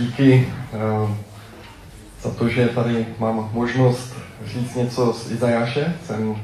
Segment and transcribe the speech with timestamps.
[0.00, 0.48] díky
[1.02, 1.10] uh,
[2.22, 5.94] za to, že tady mám možnost říct něco z Izajáše.
[6.06, 6.36] Jsem uh,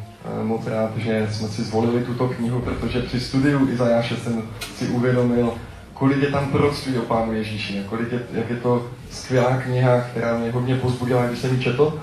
[0.42, 4.42] moc rád, že jsme si zvolili tuto knihu, protože při studiu Izajáše jsem
[4.76, 5.54] si uvědomil,
[5.94, 10.38] kolik je tam proroctví o Pánu Ježíši, kolik je, jak je to skvělá kniha, která
[10.38, 12.00] mě hodně pozbudila, když jsem ji četl.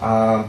[0.00, 0.44] A, a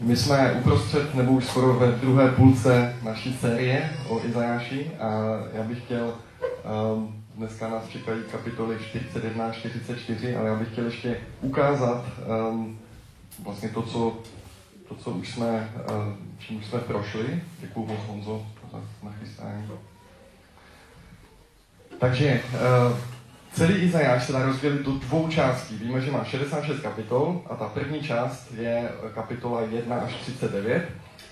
[0.00, 5.10] my jsme uprostřed, nebo už skoro ve druhé půlce naší série o Izajáši a
[5.54, 6.14] já bych chtěl,
[6.94, 12.04] um, dneska nás čekají kapitoly 41 a 44, ale já bych chtěl ještě ukázat
[12.50, 12.78] um,
[13.44, 14.18] vlastně to, co,
[14.88, 17.42] to, co už jsme, um, čím už jsme prošli.
[17.60, 19.68] Děkuji moc Honzo za nachystání.
[21.98, 22.98] Takže uh,
[23.52, 25.76] celý Izajáš se dá rozdělit do dvou částí.
[25.76, 30.88] Víme, že má 66 kapitol a ta první část je kapitola 1 až 39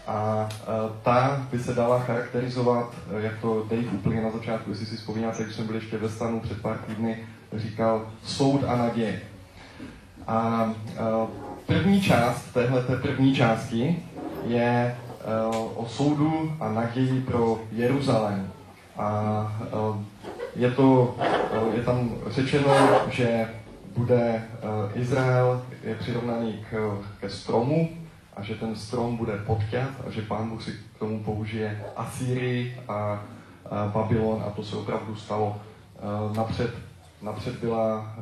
[0.09, 4.87] a uh, ta by se dala charakterizovat, uh, jak to Dave úplně na začátku, jestli
[4.87, 7.19] si vzpomínáte, když jsme byli ještě ve stanu před pár týdny,
[7.53, 9.21] říkal soud a naděje.
[10.27, 11.29] A uh,
[11.67, 14.03] první část téhle první části
[14.47, 14.97] je
[15.75, 18.53] o soudu a naději pro Jeruzalém.
[18.99, 19.53] A
[20.57, 21.17] je, to,
[21.77, 22.75] je tam řečeno,
[23.11, 23.49] že
[23.97, 24.43] bude
[24.95, 27.89] Izrael je přirovnaný k, ke stromu
[28.39, 32.81] a že ten strom bude podťat a že pán Bůh si k tomu použije Asýrii
[32.89, 33.23] a, a
[33.87, 35.61] Babylon a to se opravdu stalo.
[35.97, 36.75] Eh, napřed,
[37.23, 38.17] napřed byla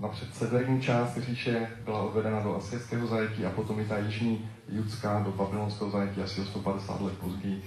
[0.00, 5.20] napřed severní část říše byla odvedena do asyrského zajetí a potom i ta jižní judská
[5.20, 7.62] do babylonského zajetí asi o 150 let později.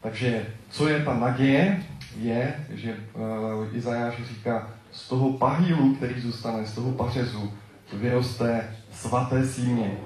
[0.00, 1.82] Takže co je ta naděje?
[2.16, 7.52] Je, že uh, Izajáš říká, z toho pahýlu, který zůstane, z toho pařezu,
[7.92, 9.98] vyroste svaté símě,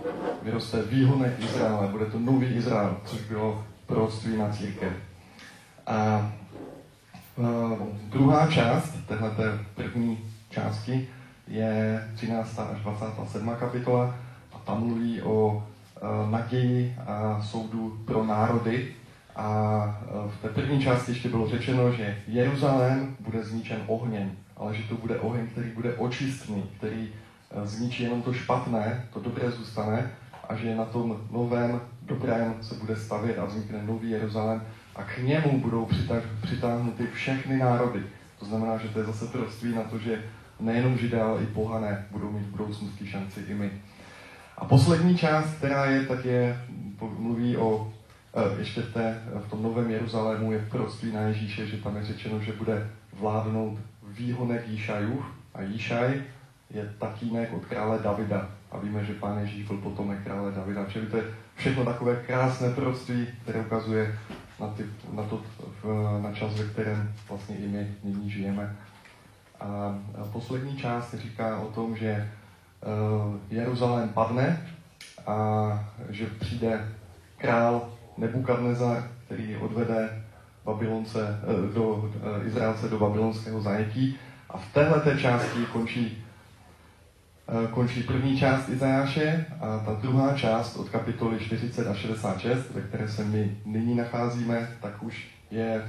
[0.42, 4.92] vyroste výhonek Izraele, bude to nový Izrael, což bylo proroctví na církev.
[5.86, 6.32] A
[7.36, 7.46] uh,
[8.08, 10.18] druhá část téhleté první
[10.50, 11.08] části
[11.48, 12.58] je 13.
[12.58, 13.50] až 27.
[13.60, 14.14] kapitola
[14.52, 18.94] a tam mluví o uh, naději a soudu pro národy,
[19.36, 24.74] a e, v té první části ještě bylo řečeno, že Jeruzalém bude zničen ohněm, ale
[24.74, 27.10] že to bude oheň, který bude očistný, který e,
[27.64, 30.10] zničí jenom to špatné, to dobré zůstane
[30.48, 34.62] a že na tom novém dobrém se bude stavět a vznikne nový Jeruzalém
[34.96, 35.88] a k němu budou
[36.42, 38.02] přitáhnuty všechny národy.
[38.38, 40.24] To znamená, že to je zase proství na to, že
[40.60, 43.70] nejenom židé, ale i pohané budou mít v budoucnosti šanci i my.
[44.58, 46.60] A poslední část, která je, tak je,
[47.18, 47.92] mluví o
[48.34, 52.04] Eh, ještě v, té, v tom novém Jeruzalému je prostý na Ježíše, že tam je
[52.04, 55.24] řečeno, že bude vládnout výhonek Jíšajův
[55.54, 56.22] a Jíšaj
[56.74, 58.48] je tatínek od krále Davida.
[58.70, 60.84] A víme, že pán Ježíš byl potomek krále Davida.
[60.88, 61.24] Čili to je
[61.54, 64.18] všechno takové krásné prostý, které ukazuje
[64.60, 65.42] na, ty, na, to,
[66.22, 68.76] na čas, ve kterém vlastně i my nyní žijeme.
[69.60, 69.98] A,
[70.32, 72.30] poslední část říká o tom, že
[72.82, 74.66] uh, Jeruzalém padne
[75.26, 76.88] a že přijde
[77.38, 80.22] král Nebukadnezar, který odvede
[80.64, 84.18] Babylonce, eh, do, eh, Izraelce do babylonského zajetí.
[84.50, 86.21] A v téhle části končí,
[87.70, 93.08] končí první část Izajáše a ta druhá část od kapitoly 40 a 66, ve které
[93.08, 95.82] se my nyní nacházíme, tak už je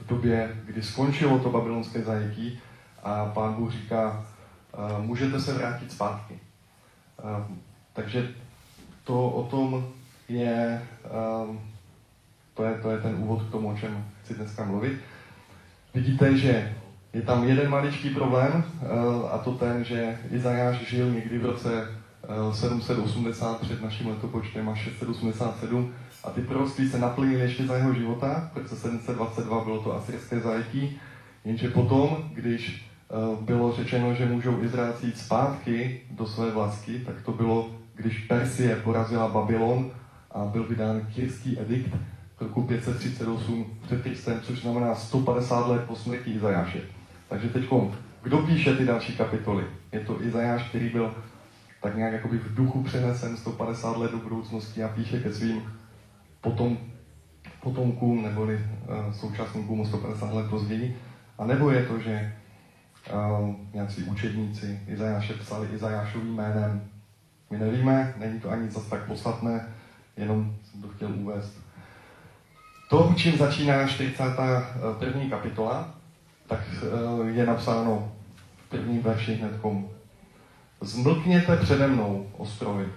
[0.00, 2.60] v době, kdy skončilo to babylonské zajetí
[3.02, 4.26] a pán Bůh říká,
[4.98, 6.38] můžete se vrátit zpátky.
[7.92, 8.28] Takže
[9.04, 9.88] to o tom
[10.28, 10.82] je,
[12.54, 15.00] to je, to je ten úvod k tomu, o čem chci dneska mluvit.
[15.94, 16.74] Vidíte, že
[17.12, 21.88] je tam jeden maličký problém uh, a to ten, že Izajáš žil někdy v roce
[22.48, 25.92] uh, 780 před naším letopočtem a 687
[26.24, 30.40] a ty proroctví se naplnily ještě za jeho života, v roce 722 bylo to asyrské
[30.40, 31.00] zajetí,
[31.44, 37.22] jenže potom, když uh, bylo řečeno, že můžou Izraelci jít zpátky do své vlasti, tak
[37.24, 39.90] to bylo, když Persie porazila Babylon
[40.30, 41.94] a byl vydán kyrský edikt
[42.40, 46.80] roku 538 před Kristem, což znamená 150 let po smrti Izajáše.
[47.32, 47.64] Takže teď,
[48.22, 49.64] kdo píše ty další kapitoly?
[49.92, 51.14] Je to Izajáš, který byl
[51.82, 55.72] tak nějak jakoby v duchu přenesen 150 let do budoucnosti a píše ke svým
[56.40, 56.78] potom,
[57.62, 60.98] potomkům neboli uh, současníkům o 150 let později.
[61.38, 62.34] A nebo je to, že
[63.12, 66.88] uh, nějací učedníci Izajáše psali Izajášovým jménem.
[67.50, 69.68] My nevíme, není to ani zase tak podstatné,
[70.16, 71.60] jenom jsem to chtěl uvést.
[72.90, 75.28] To, čím začíná 41.
[75.30, 76.01] kapitola,
[76.52, 78.12] tak eh, je napsáno
[78.56, 79.90] v prvním verši hnedkom.
[80.80, 82.88] Zmlkněte přede mnou, ostrovy,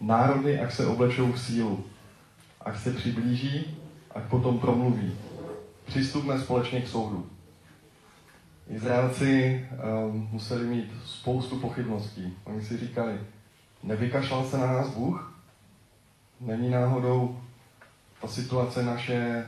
[0.00, 1.84] národy, ak se oblečou v sílu,
[2.60, 3.76] ak se přiblíží,
[4.14, 5.12] ak potom promluví.
[5.86, 7.26] Přistupme společně k soudu.
[8.68, 12.36] Izraelci um, museli mít spoustu pochybností.
[12.44, 13.20] Oni si říkali,
[13.82, 15.34] nevykašlal se na nás Bůh?
[16.40, 17.40] Není náhodou
[18.20, 19.46] ta situace naše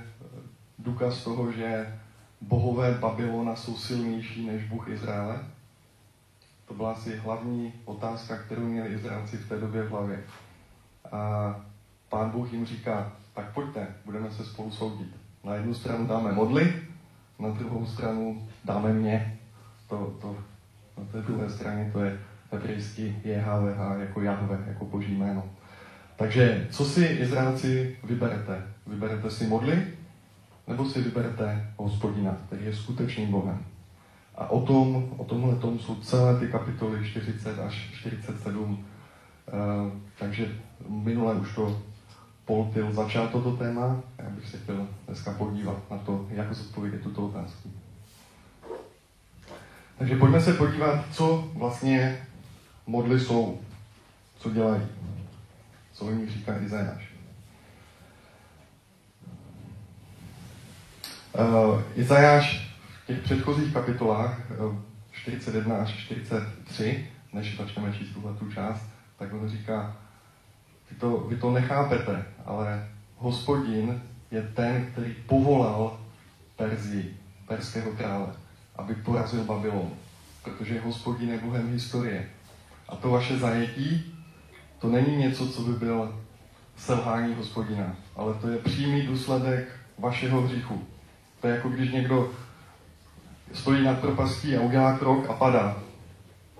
[0.78, 1.98] důkaz toho, že
[2.40, 5.40] bohové Babylona jsou silnější než Bůh Izraele?
[6.68, 10.20] To byla asi hlavní otázka, kterou měli Izraelci v té době v hlavě.
[11.12, 11.54] A
[12.08, 15.16] pán Bůh jim říká, tak pojďte, budeme se spolu soudit.
[15.44, 16.82] Na jednu stranu dáme modly,
[17.38, 19.38] na druhou stranu dáme mě.
[19.88, 20.36] To, to,
[20.98, 22.18] na té druhé straně to je
[22.52, 25.44] hebrejsky JHVH jako Jahve, jako boží jméno.
[26.16, 28.62] Takže co si Izraelci vyberete?
[28.86, 29.86] Vyberete si modly,
[30.66, 33.64] nebo si vyberete hospodina, který je skutečným Bohem.
[34.34, 38.70] A o tom, o tomhle tom jsou celé ty kapitoly 40 až 47.
[38.72, 38.78] Uh,
[39.48, 40.48] eh, takže
[40.88, 41.76] minule už to
[42.46, 44.02] Poltil začal toto téma.
[44.18, 47.70] Já bych se chtěl dneska podívat na to, jak zodpovědět tuto otázku.
[49.98, 52.26] Takže pojďme se podívat, co vlastně
[52.86, 53.60] modly jsou,
[54.38, 54.82] co dělají,
[55.92, 57.02] co nich říká Izajáš.
[57.02, 57.16] Uh,
[61.94, 64.76] Izajáš v těch předchozích kapitolách uh,
[65.12, 68.82] 41 až 43, než začneme číst tuhle tu část,
[69.18, 69.96] tak on říká,
[70.90, 76.00] vy to, vy to nechápete, ale hospodin je ten, který povolal
[76.56, 77.16] Perzii,
[77.48, 78.26] perského krále,
[78.76, 79.90] aby porazil Babylon,
[80.44, 82.28] protože hospodin je Bohem historie.
[82.88, 84.14] A to vaše zajetí,
[84.78, 86.20] to není něco, co by byl
[86.76, 89.68] selhání hospodina, ale to je přímý důsledek
[89.98, 90.95] vašeho hříchu.
[91.46, 92.30] To je jako když někdo
[93.52, 95.76] stojí nad propastí a udělá krok a padá.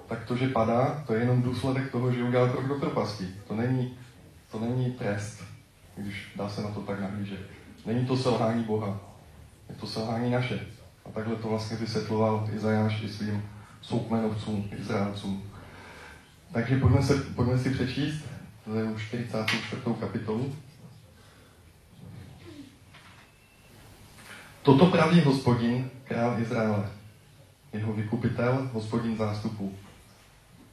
[0.08, 3.26] Tak to, že padá, to je jenom důsledek toho, že udělal krok do propasti.
[3.48, 3.98] To není,
[4.50, 5.44] to není trest,
[5.96, 7.40] když dá se na to tak nahlížet.
[7.86, 9.00] Není to selhání Boha,
[9.68, 10.60] je to selhání naše.
[11.06, 13.42] A takhle to vlastně vysvětloval Izajáš i svým
[13.80, 15.42] soukmenovcům, Izraelcům.
[16.52, 18.24] Takže pojďme, se, pojďme si přečíst,
[18.64, 19.82] to je už 44.
[20.00, 20.54] kapitolu.
[24.66, 26.90] Toto praví hospodin, král Izraele,
[27.72, 29.74] jeho vykupitel, hospodin zástupů.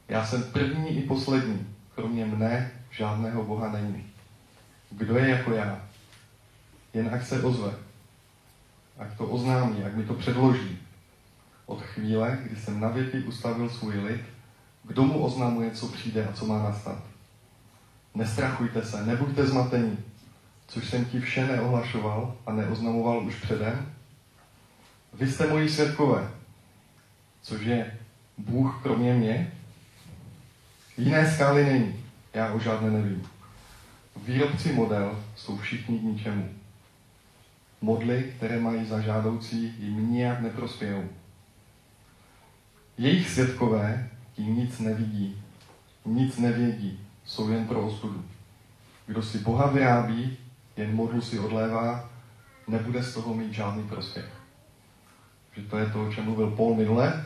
[0.08, 4.06] Já jsem první i poslední, kromě mne žádného Boha není.
[4.90, 5.82] Kdo je jako já?
[6.94, 7.72] Jen ať se ozve.
[8.98, 10.78] Ať to oznámí, ať mi to předloží.
[11.66, 14.22] Od chvíle, kdy jsem na věky ustavil svůj lid,
[14.84, 16.98] kdo mu oznamuje, co přijde a co má nastat.
[18.14, 19.98] Nestrachujte se, nebuďte zmatení,
[20.66, 23.92] což jsem ti vše neohlašoval a neoznamoval už předem.
[25.12, 26.30] Vy jste moji svědkové,
[27.42, 27.98] což je
[28.38, 29.52] Bůh kromě mě.
[30.98, 33.26] Jiné skály není, já o žádné nevím.
[34.16, 36.48] Výrobci model jsou všichni k ničemu.
[37.80, 41.08] Modly, které mají za žádoucí, jim nijak neprospějou.
[42.98, 45.42] Jejich svědkové tím nic nevidí,
[46.04, 48.24] nic nevědí, jsou jen pro ostudu.
[49.06, 50.36] Kdo si Boha vyrábí,
[50.76, 52.10] jen modlu si odlévá,
[52.68, 54.28] nebude z toho mít žádný prospěch.
[55.56, 57.24] Že to je to, o čem mluvil Paul minule.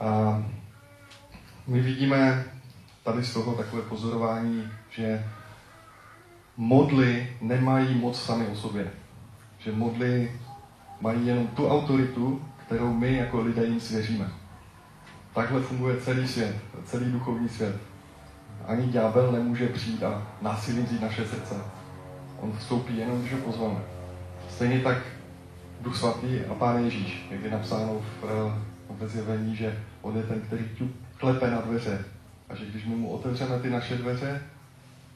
[0.00, 0.42] A
[1.66, 2.44] my vidíme
[3.04, 5.24] tady z toho takové pozorování, že
[6.56, 8.90] modly nemají moc sami o sobě.
[9.58, 10.40] Že modly
[11.00, 14.30] mají jenom tu autoritu, kterou my jako lidé jim svěříme.
[15.34, 17.76] Takhle funguje celý svět, celý duchovní svět.
[18.66, 21.54] Ani ďábel nemůže přijít a násilí vzít naše srdce.
[22.44, 23.80] On vstoupí jenom, když ho pozveme.
[24.50, 24.98] Stejně tak
[25.80, 30.22] Duch Svatý a Pán Ježíš, jak je napsáno v, eh, v zjevení, že on je
[30.22, 32.04] ten, který tu klepe na dveře.
[32.48, 34.42] A že když my mu otevřeme ty naše dveře,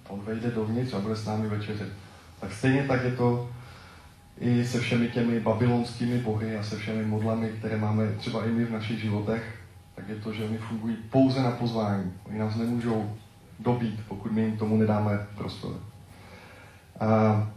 [0.08, 1.88] on vejde dovnitř a bude s námi večeřet.
[2.40, 3.50] Tak stejně tak je to
[4.40, 8.64] i se všemi těmi babylonskými bohy a se všemi modlami, které máme třeba i my
[8.64, 9.58] v našich životech,
[9.94, 12.12] tak je to, že oni fungují pouze na pozvání.
[12.24, 13.16] Oni nás nemůžou
[13.58, 15.87] dobít, pokud my jim tomu nedáme prostor.
[17.00, 17.48] A, a,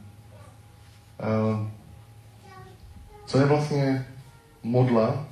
[3.25, 4.05] co je vlastně
[4.63, 5.25] modla?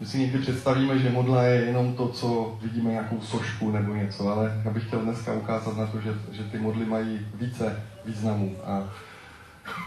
[0.00, 4.28] My si někdy představíme, že modla je jenom to, co vidíme nějakou sošku nebo něco,
[4.28, 8.56] ale já bych chtěl dneska ukázat na to, že, že ty modly mají více významů.
[8.64, 8.88] A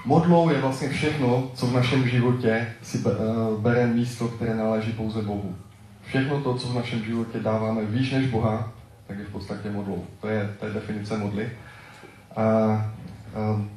[0.05, 3.11] Modlou je vlastně všechno, co v našem životě si eh,
[3.59, 5.55] bere místo, které náleží pouze Bohu.
[6.01, 8.71] Všechno to, co v našem životě dáváme výš než Boha,
[9.07, 10.05] tak je v podstatě modlou.
[10.21, 11.51] To je, to je definice modly.
[12.35, 12.91] A, a
[13.35, 13.69] ehm,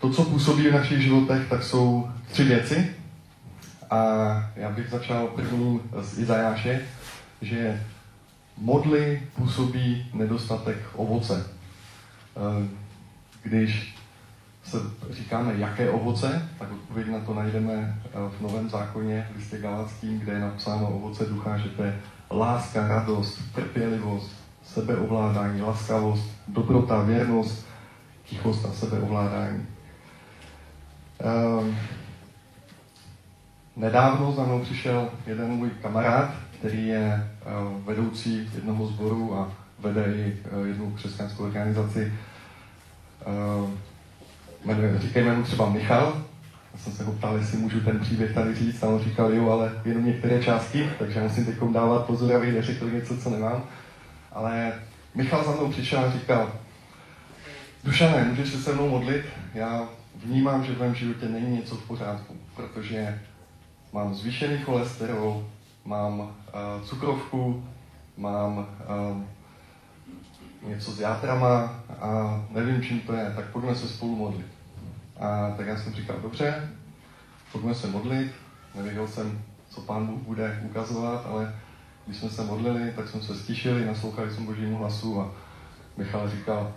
[0.00, 2.94] to, co působí v našich životech, tak jsou tři věci.
[3.90, 4.00] A
[4.56, 6.80] já bych začal prvním z Izajáše,
[7.42, 7.82] že
[8.56, 11.46] modly působí nedostatek ovoce.
[12.36, 12.70] Ehm,
[13.42, 13.98] když
[14.64, 14.78] se
[15.10, 20.20] říkáme, jaké ovoce, tak odpověď na to najdeme eh, v Novém zákoně, v listě Galackým,
[20.20, 24.32] kde je napsáno ovoce ducha, že to je láska, radost, trpělivost,
[24.64, 27.66] sebeovládání, laskavost, dobrota, věrnost,
[28.24, 29.66] tichost a sebeovládání.
[31.60, 31.76] Um,
[33.76, 40.04] nedávno za mnou přišel jeden můj kamarád, který je uh, vedoucí jednoho sboru a vede
[40.04, 42.12] i uh, jednu křesťanskou organizaci.
[44.64, 46.22] Jmenuje, říkejme mu třeba Michal.
[46.78, 49.72] Jsem se ho ptal, jestli můžu ten příběh tady říct a on říkal, jo, ale
[49.84, 53.62] jenom některé části, takže musím teď dávat pozor, abych neřekl něco, co nemám.
[54.32, 54.72] Ale
[55.14, 56.52] Michal za mnou přišel a říkal,
[57.84, 59.24] Dušané, můžeš se se mnou modlit?
[59.54, 63.20] Já vnímám, že v mém životě není něco v pořádku, protože
[63.92, 65.46] mám zvýšený cholesterol,
[65.84, 66.28] mám uh,
[66.84, 67.68] cukrovku,
[68.16, 69.22] mám uh,
[70.70, 74.57] něco s játrama a nevím, čím to je, tak pojďme se spolu modlit.
[75.20, 76.70] A tak já jsem říkal, dobře,
[77.52, 78.32] pojďme se modlit.
[78.74, 81.54] Nevěděl jsem, co pán Bůh bude ukazovat, ale
[82.06, 85.30] když jsme se modlili, tak jsme se stišili, naslouchali jsme božímu hlasu a
[85.96, 86.72] Michal říkal,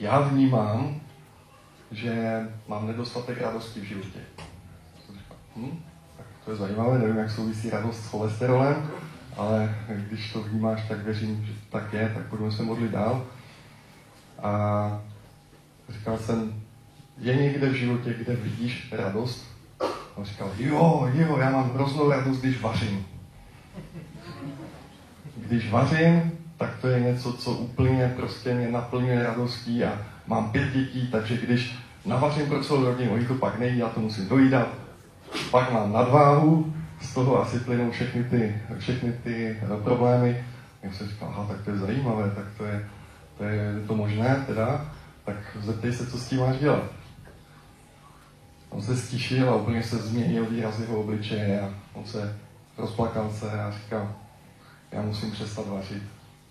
[0.00, 1.00] já vnímám,
[1.90, 4.18] že mám nedostatek radosti v životě.
[5.56, 5.82] Hm?
[6.16, 8.90] Tak to je zajímavé, nevím, jak souvisí radost s cholesterolem,
[9.36, 13.26] ale když to vnímáš, tak věřím, že tak je, tak pojďme se modlit dál.
[14.42, 15.02] A
[15.88, 16.62] říkal jsem,
[17.20, 19.46] je někde v životě, kde vidíš radost?
[20.14, 23.06] On říkal, jo, jo, já mám hroznou radost, když vařím.
[25.36, 30.72] Když vařím, tak to je něco, co úplně prostě mě naplňuje radostí a mám pět
[30.72, 31.74] dětí, takže když
[32.06, 34.68] navařím pro celou rodinu, oni to pak nejí, já to musím dojídat,
[35.50, 40.44] pak mám nadváhu, z toho asi plynou všechny ty, všechny ty eh, problémy.
[40.82, 42.88] Já jsem říkal, aha, tak to je zajímavé, tak to je,
[43.38, 44.90] to je to možné teda,
[45.24, 46.97] tak zeptej se, co s tím máš dělat.
[48.78, 52.38] On se stišil a úplně se změnil výraz jeho obličeje a on se
[52.76, 54.14] rozplakal se a říkal,
[54.92, 56.02] já musím přestat vařit,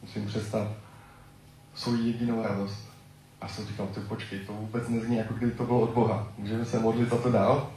[0.02, 0.68] musím přestat
[1.76, 2.90] svou jedinou radost.
[3.42, 6.28] A jsem říkal, ty počkej, to vůbec nezní, jako kdyby to bylo od Boha.
[6.38, 7.70] Můžeme se modlit za to dál?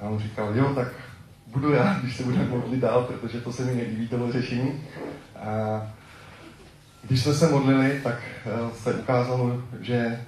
[0.00, 0.88] A on říkal, jo, tak
[1.46, 4.82] budu rád, když se budeme modlit dál, protože to se mi nelíbí, tohle řešení.
[5.36, 5.82] A
[7.02, 10.24] když jsme se modlili, tak eh, se ukázalo, že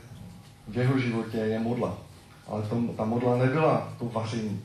[0.68, 2.05] v jeho životě je modla.
[2.46, 4.60] Ale to, ta modla nebyla to vaření.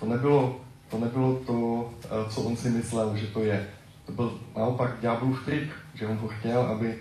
[0.00, 0.60] To nebylo,
[0.90, 3.68] to nebylo to, eh, co on si myslel, že to je.
[4.06, 6.98] To byl naopak ďáblův trik, že on ho chtěl, aby,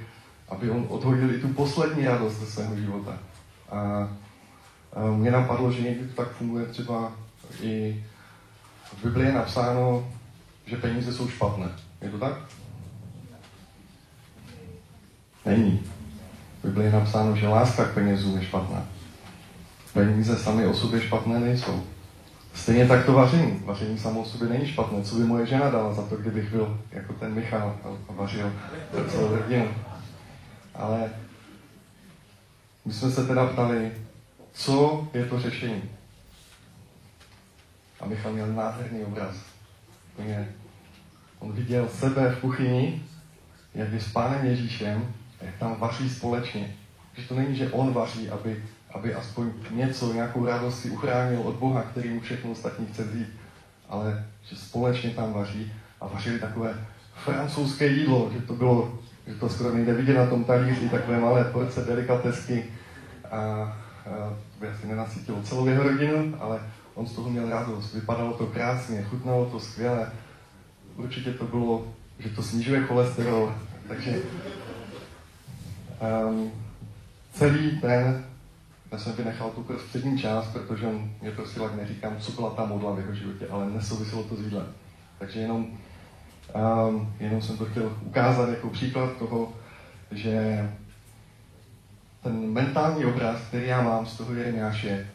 [0.49, 3.17] aby on odhodil i tu poslední radost ze svého života.
[3.69, 3.79] A,
[4.93, 7.11] a mě napadlo, že někdy to tak funguje třeba
[7.61, 8.03] i
[8.93, 10.07] v Biblii je napsáno,
[10.65, 11.69] že peníze jsou špatné.
[12.01, 12.33] Je to tak?
[15.45, 15.83] Není.
[16.59, 18.87] V Biblii je napsáno, že láska k penězům je špatná.
[19.95, 21.83] Peníze sami o sobě špatné nejsou.
[22.53, 23.61] Stejně tak to vaření.
[23.65, 25.03] Vaření samo o sobě není špatné.
[25.03, 28.53] Co by moje žena dala za to, kdybych byl jako ten Michal a vařil
[29.09, 29.67] celou rodinu.
[30.75, 31.09] Ale
[32.85, 33.91] my jsme se teda ptali,
[34.53, 35.81] co je to řešení.
[37.99, 39.35] A Michal měl nádherný obraz.
[41.39, 43.03] On viděl sebe v kuchyni,
[43.75, 46.75] jak je s pánem Ježíšem, jak tam vaří společně.
[47.17, 48.63] Že to není, že on vaří, aby
[48.95, 53.27] aby aspoň něco, nějakou radost si uchránil od Boha, který mu všechno ostatní chce vzít,
[53.89, 56.85] ale že společně tam vaří a vařili takové
[57.23, 61.43] francouzské jídlo, že to bylo, že to skoro nejde vidět na tom talíři, takové malé
[61.43, 62.65] porce delikatesky
[63.31, 63.77] a, a
[64.53, 66.59] to by asi nenasytilo celou jeho rodinu, ale
[66.93, 70.11] on z toho měl radost, vypadalo to krásně, chutnalo to skvěle,
[70.95, 71.87] určitě to bylo,
[72.19, 73.55] že to snižuje cholesterol,
[73.87, 74.21] takže
[76.27, 76.51] um,
[77.33, 78.25] celý ten
[78.91, 82.65] já jsem vynechal tu prostřední část, protože on mě prosil, jak neříkám, co byla ta
[82.65, 84.67] modla v jeho životě, ale nesouviselo to s jídlem.
[85.19, 85.67] Takže jenom,
[86.89, 89.53] um, jenom jsem to chtěl ukázat jako příklad toho,
[90.11, 90.69] že
[92.23, 95.07] ten mentální obraz, který já mám z toho Jeremiáše,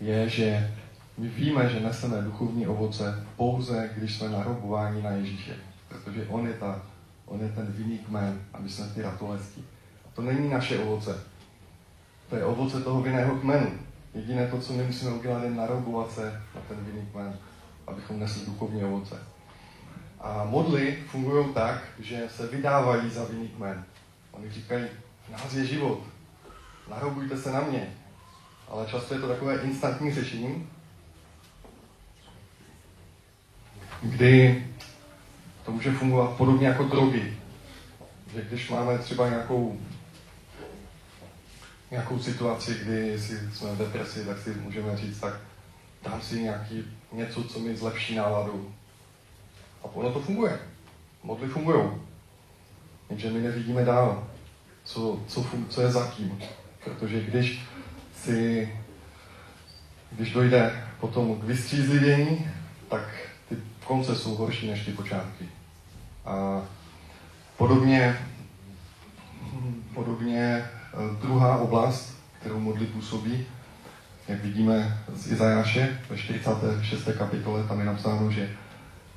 [0.00, 0.74] je, že
[1.18, 5.56] my víme, že neseme duchovní ovoce pouze, když jsme narobováni na Ježíše.
[5.88, 6.82] Protože on je, ta,
[7.26, 9.60] on je ten vinný kmen a my jsme ty ratolesti.
[10.14, 11.31] To není naše ovoce.
[12.32, 13.78] To je ovoce toho vinného kmenu.
[14.14, 17.38] Jediné to, co my musíme udělat, je narobovat se na ten vinný kmen,
[17.86, 19.18] abychom nesli duchovní ovoce.
[20.20, 23.84] A modly fungují tak, že se vydávají za vinný kmen.
[24.30, 24.84] Oni říkají,
[25.28, 26.00] v nás je život,
[26.90, 27.94] narobujte se na mě.
[28.68, 30.68] Ale často je to takové instantní řešení,
[34.02, 34.66] kdy
[35.64, 37.36] to může fungovat podobně jako drogy.
[38.34, 39.78] Že když máme třeba nějakou
[41.92, 45.34] nějakou situaci, kdy si jsme v depresi, tak si můžeme říct, tak
[46.04, 48.74] dám si nějaký něco, co mi zlepší náladu.
[49.82, 50.58] A ono to funguje.
[51.22, 51.90] Modly fungují.
[53.10, 54.28] Jenže my nevidíme dál,
[54.84, 56.38] co, co, co je zatím.
[56.84, 57.62] Protože když
[58.16, 58.68] si,
[60.12, 62.50] když dojde potom k vystřízlivění,
[62.88, 63.02] tak
[63.48, 65.48] ty konce jsou horší než ty počátky.
[66.24, 66.62] A
[67.56, 68.18] podobně,
[69.94, 70.68] podobně
[71.20, 73.46] druhá oblast, kterou modly působí,
[74.28, 77.08] jak vidíme z Izajáše ve 46.
[77.18, 78.50] kapitole, tam je napsáno, že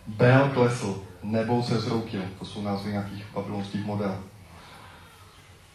[0.07, 2.23] Bel klesl, nebo se zroutil.
[2.39, 4.23] To jsou názvy nějakých babylonských model.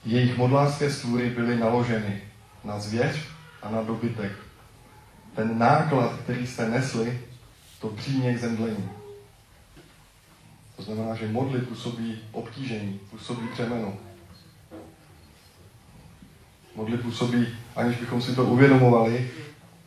[0.05, 2.23] Jejich modlářské stvůry byly naloženy
[2.65, 3.17] na zvěř
[3.63, 4.33] a na dobytek.
[5.35, 7.21] Ten náklad, který jste nesli,
[7.81, 8.91] to přímě k zemdlení.
[10.77, 13.93] To znamená, že modly působí obtížení, působí břemeno.
[16.77, 17.47] Modly působí,
[17.77, 19.31] aniž bychom si to uvědomovali,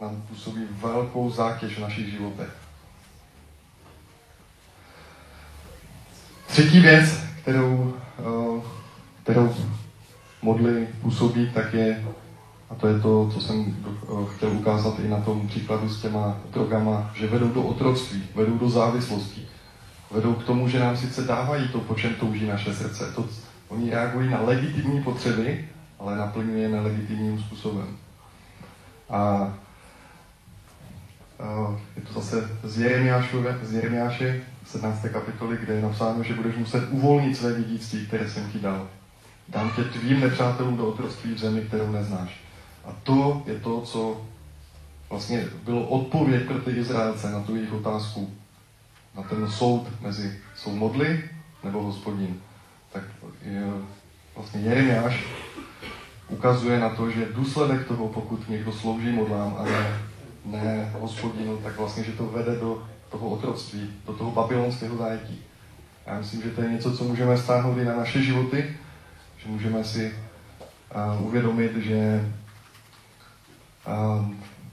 [0.02, 2.50] nám působí velkou zátěž v našich životech.
[6.48, 8.62] Třetí věc, kterou, eh,
[9.24, 9.56] kterou
[10.42, 12.06] modly působí, tak je,
[12.70, 16.38] a to je to, co jsem eh, chtěl ukázat i na tom příkladu s těma
[16.52, 19.48] drogama, že vedou do otroctví, vedou do závislosti.
[20.12, 23.12] Vedou k tomu, že nám sice dávají to, po čem touží naše srdce.
[23.16, 23.26] To,
[23.68, 25.70] oni reagují na legitimní potřeby,
[26.04, 27.98] ale naplňují je nelegitimním způsobem.
[29.10, 29.54] A
[31.96, 35.06] je to zase z, Jeremiáše, z Jeremiáše 17.
[35.12, 38.88] kapitoly, kde je napsáno, že budeš muset uvolnit své dědictví, které jsem ti dal.
[39.50, 42.42] Dám tě tvým nepřátelům do otroctví v zemi, kterou neznáš.
[42.86, 44.22] A to je to, co
[45.10, 48.34] vlastně bylo odpověď pro ty Izraelce na tu jejich otázku,
[49.16, 51.30] na ten soud mezi jsou modly
[51.64, 52.36] nebo hospodin.
[52.92, 53.04] Tak
[53.46, 53.64] je,
[54.36, 55.24] vlastně Jeremiáš
[56.30, 60.00] ukazuje na to, že důsledek toho, pokud někdo slouží modlám a ne,
[60.46, 65.42] ne hospodinu, tak vlastně, že to vede do toho otroctví, do toho babylonského zajetí.
[66.06, 68.76] Já myslím, že to je něco, co můžeme stáhnout i na naše životy,
[69.38, 70.14] že můžeme si
[71.20, 72.32] uh, uvědomit, že
[73.88, 74.26] uh,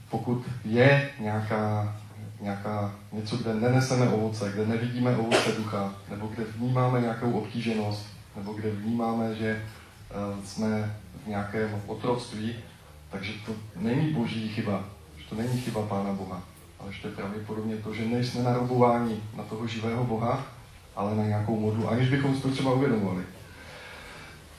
[0.09, 1.95] pokud je nějaká,
[2.41, 8.05] nějaká něco, kde neneseme ovoce, kde nevidíme ovoce ducha, nebo kde vnímáme nějakou obtíženost,
[8.37, 9.61] nebo kde vnímáme, že
[10.35, 10.95] uh, jsme
[11.27, 12.55] nějakém otroctví,
[13.09, 14.83] takže to není boží chyba,
[15.17, 16.41] že to není chyba Pána Boha
[16.81, 20.45] ale ještě pravděpodobně to, že nejsme narobováni na toho živého Boha,
[20.95, 23.23] ale na nějakou modlu, aniž bychom si to třeba uvědomovali.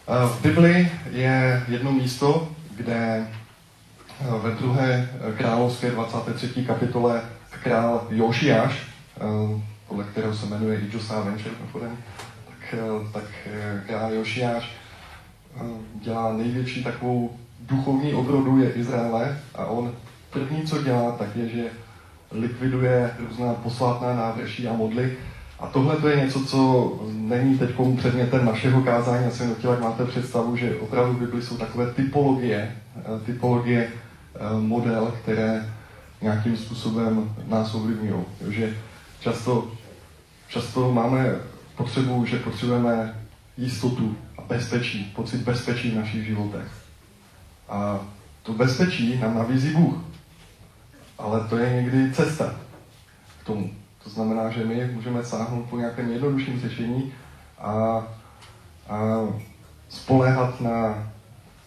[0.06, 3.26] V Bibli je jedno místo, kde
[4.42, 6.64] ve druhé královské 23.
[6.64, 7.22] kapitole
[7.62, 8.82] král Jošiáš,
[9.88, 11.54] podle kterého se jmenuje i Josiah Venture,
[12.48, 12.74] tak,
[13.12, 13.24] tak
[13.86, 14.70] král Jošiáš
[15.94, 19.92] dělá největší takovou duchovní obrodu je Izraele a on
[20.30, 21.64] první, co dělá, tak je, že
[22.32, 25.16] likviduje různá posvátná návrší a modly.
[25.60, 29.24] A tohle to je něco, co není teď předmětem našeho kázání.
[29.24, 33.88] Já jsem nechtěl, jak máte představu, že opravdu v Bibli jsou takové typologie, eh, typologie
[33.88, 35.72] eh, model, které
[36.22, 38.24] nějakým způsobem nás ovlivňují.
[38.48, 38.76] Že
[39.20, 39.70] často,
[40.48, 41.34] často máme
[41.76, 43.14] potřebu, že potřebujeme
[43.56, 44.16] jistotu
[44.52, 46.68] bezpečí, pocit bezpečí v našich životech.
[47.68, 48.00] A
[48.42, 49.94] to bezpečí nám nabízí Bůh.
[51.18, 52.54] Ale to je někdy cesta
[53.40, 53.70] k tomu.
[54.04, 57.12] To znamená, že my můžeme sáhnout po nějakém jednodušším řešení
[57.58, 58.02] a,
[58.88, 58.98] a
[59.88, 61.08] spoléhat na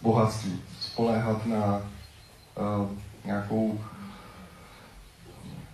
[0.02, 2.88] bohatství, spoléhat na uh,
[3.24, 3.80] nějakou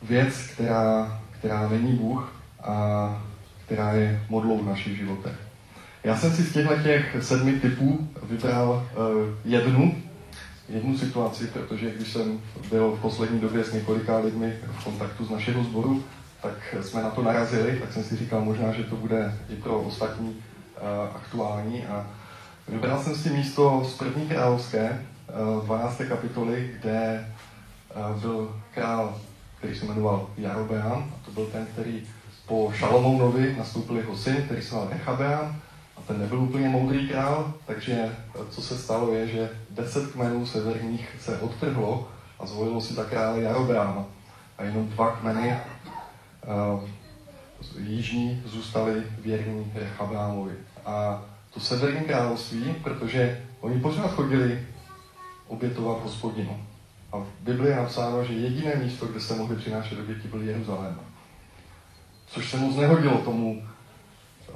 [0.03, 3.23] věc, která, která není Bůh a
[3.65, 5.52] která je modlou v našich životech.
[6.05, 9.07] Já jsem si z těchto těch sedmi typů vybral uh,
[9.45, 10.03] jednu,
[10.69, 15.31] jednu situaci, protože když jsem byl v poslední době s několika lidmi v kontaktu z
[15.31, 16.05] našeho sboru,
[16.43, 19.81] tak jsme na to narazili, tak jsem si říkal možná, že to bude i pro
[19.81, 21.87] ostatní uh, aktuální.
[21.87, 22.07] A
[22.69, 25.07] vybral jsem si místo z první královské,
[25.59, 26.03] uh, 12.
[26.09, 27.29] kapitoly, kde
[27.97, 29.19] uh, byl král,
[29.59, 32.03] který se jmenoval Jarobeam, a to byl ten, který
[32.47, 35.63] po Šalomounovi nastoupil jeho syn, který se jmenoval Rechabeam,
[36.07, 38.17] ten nebyl úplně moudrý král, takže
[38.51, 43.41] co se stalo je, že deset kmenů severních se odtrhlo a zvolilo si za krále
[43.41, 44.05] Jarobeáma.
[44.59, 45.57] A jenom dva kmeny
[46.73, 46.89] uh,
[47.79, 50.53] jižní zůstali věrní Rechabeámovi.
[50.85, 51.23] A
[51.55, 54.67] to severní království, protože oni pořád chodili
[55.47, 56.67] obětovat hospodinu.
[57.13, 61.01] A v Biblii je napsáno, že jediné místo, kde se mohli přinášet oběti, byl Jeruzalém.
[62.27, 63.63] Což se moc nehodilo tomu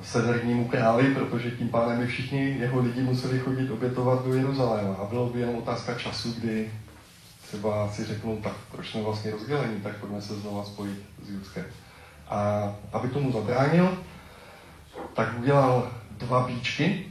[0.03, 4.95] severnímu králi, protože tím pádem by všichni jeho lidi museli chodit obětovat do Jeruzaléma.
[4.95, 6.71] A bylo by jenom otázka času, kdy
[7.49, 11.65] třeba si řeknou, tak proč jsme vlastně rozdělení, tak pojďme se znova spojit s Judskem.
[12.29, 13.99] A aby tomu zabránil,
[15.15, 17.07] tak udělal dva bíčky.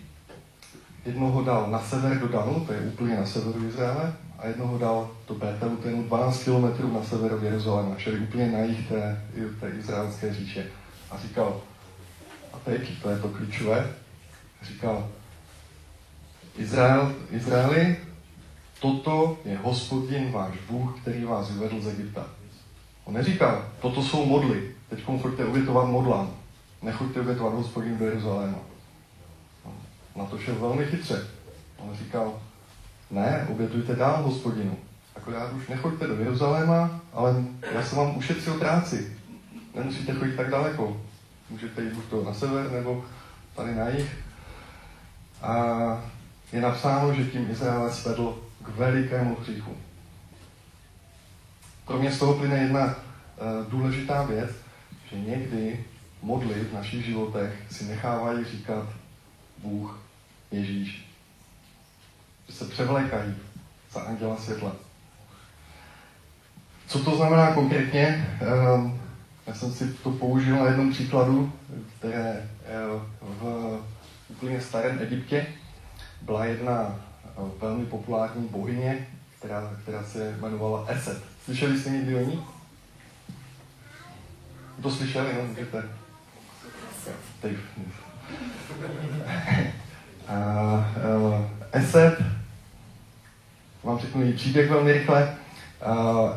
[1.05, 5.09] Jednoho dal na sever do Danu, to je úplně na severu Izraele, a jednoho dal
[5.27, 9.25] do Bételu, to je 12 km na sever od Jeruzaléma, čili úplně na jich té,
[9.59, 10.65] té izraelské říše.
[11.11, 11.61] A říkal,
[12.65, 13.93] teď, to je to klíčové,
[14.63, 15.09] říkal,
[16.57, 17.97] Izrael, Izraeli,
[18.79, 22.25] toto je hospodin váš Bůh, který vás vyvedl z Egypta.
[23.03, 26.33] On neříkal, toto jsou modly, teď choďte obětovat modlám,
[26.81, 28.57] nechoďte obětovat hospodin do Jeruzaléma.
[30.15, 31.27] Na to šel velmi chytře.
[31.77, 32.41] On říkal,
[33.11, 34.77] ne, obětujte dál hospodinu.
[35.15, 39.17] Akorát už nechoďte do Jeruzaléma, ale já jsem vám ušetřil práci.
[39.75, 41.01] Nemusíte chodit tak daleko.
[41.49, 43.05] Můžete jít buď to na sever, nebo
[43.55, 44.17] tady na jih.
[45.41, 45.55] A
[46.51, 49.77] je napsáno, že tím Izrael svedl k velikému hříchu.
[51.85, 54.51] Pro mě z toho plyne jedna uh, důležitá věc,
[55.09, 55.85] že někdy
[56.21, 58.87] modly v našich životech si nechávají říkat
[59.57, 59.99] Bůh,
[60.51, 61.05] Ježíš.
[62.47, 63.35] Že se převlékají
[63.91, 64.75] za anděla světla.
[66.87, 68.37] Co to znamená konkrétně?
[68.75, 69.01] Um,
[69.47, 71.53] já jsem si to použil na jednom příkladu,
[71.97, 72.49] které
[73.21, 73.79] v
[74.29, 75.47] úplně starém Egyptě
[76.21, 76.95] byla jedna
[77.61, 79.07] velmi populární bohyně,
[79.39, 81.23] která, která se jmenovala Eset.
[81.45, 82.45] Slyšeli jste někdy o ní?
[84.81, 85.83] To slyšeli, no, můžete.
[90.29, 92.23] Uh, Eset,
[93.83, 95.35] vám řeknu její příběh velmi rychle.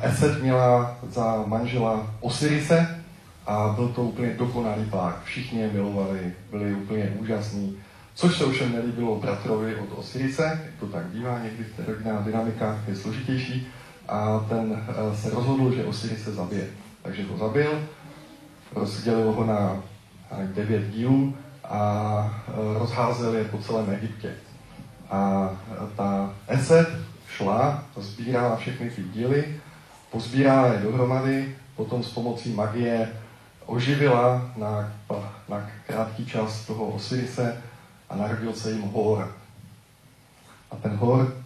[0.03, 2.98] Eset měla za manžela Osirise
[3.49, 5.21] a byl to úplně dokonalý pár.
[5.25, 7.79] Všichni je milovali, byli úplně úžasní.
[8.15, 12.79] Což se ovšem nelíbilo bratrovi od Osirise, jak to tak bývá, někdy ta rodinná dynamika
[12.89, 13.69] je složitější,
[14.09, 16.67] a ten eh, se rozhodl, že Osiris se zabije.
[17.03, 17.89] Takže ho zabil,
[18.75, 19.83] rozdělil ho na
[20.55, 24.33] devět dílů a eh, rozházel je po celém Egyptě.
[25.11, 26.89] A eh, ta Eset
[27.29, 29.45] šla, sbírala všechny ty díly,
[30.11, 33.09] pozbírala je dohromady, potom s pomocí magie
[33.69, 34.93] oživila na,
[35.49, 37.63] na krátký čas toho Osirise
[38.09, 39.37] a narodil se jim hor.
[40.71, 41.37] A ten hor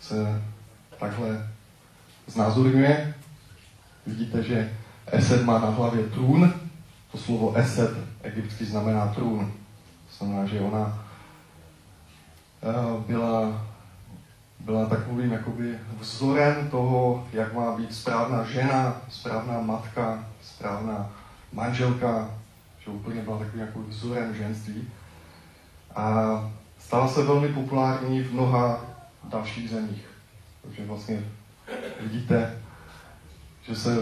[0.00, 0.42] se
[0.98, 1.50] takhle
[2.26, 3.14] znázorňuje.
[4.06, 6.52] Vidíte, že Esed má na hlavě trůn.
[7.12, 7.90] To slovo Esed
[8.22, 9.52] egyptsky znamená trůn.
[10.08, 11.04] To znamená, že ona
[12.62, 13.66] eh, byla,
[14.64, 21.10] byla takovým jakoby vzorem toho, jak má být správná žena, správná matka, správná
[21.52, 22.30] manželka,
[22.84, 24.88] že úplně byla takovým jako vzorem ženství.
[25.94, 26.14] A
[26.78, 28.80] stala se velmi populární v mnoha
[29.24, 30.06] dalších zemích.
[30.62, 31.24] Takže vlastně
[32.00, 32.58] vidíte,
[33.62, 33.96] že se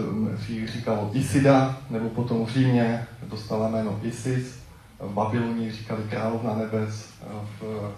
[0.65, 4.59] říkalo Isida, nebo potom v Římě dostala jméno Isis,
[4.99, 7.13] v Babylonii říkali královna nebes,
[7.59, 7.91] v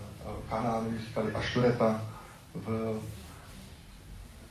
[0.50, 2.02] Kanánu říkali Aštureta,
[2.56, 3.00] v...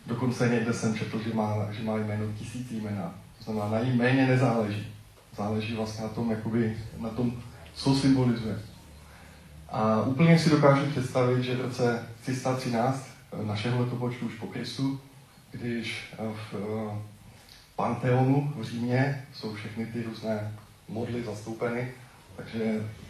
[0.06, 3.14] dokonce někde jsem četl, že má, že má jméno tisíc jména.
[3.38, 4.86] To znamená, na jméně nezáleží.
[5.36, 7.32] Záleží vlastně na tom, jakoby, na tom,
[7.74, 8.58] co symbolizuje.
[9.68, 13.06] A úplně si dokážu představit, že v roce 313
[13.42, 15.00] našeho letopočtu už po Kristu,
[15.50, 17.02] když v eh,
[17.76, 20.52] Panteonu v Římě jsou všechny ty různé
[20.88, 21.92] modly zastoupeny,
[22.36, 23.01] takže eh,